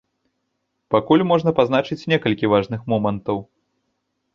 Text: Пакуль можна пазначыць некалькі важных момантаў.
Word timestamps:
Пакуль 0.95 1.25
можна 1.33 1.55
пазначыць 1.61 2.01
некалькі 2.15 2.45
важных 2.57 2.81
момантаў. 2.95 3.37